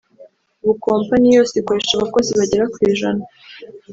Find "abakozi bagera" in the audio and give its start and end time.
1.95-2.63